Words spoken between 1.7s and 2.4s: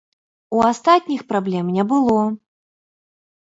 не было.